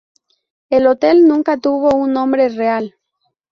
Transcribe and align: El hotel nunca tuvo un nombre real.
El 0.71 0.87
hotel 0.87 1.27
nunca 1.27 1.57
tuvo 1.57 1.95
un 1.95 2.13
nombre 2.13 2.49
real. 2.49 2.95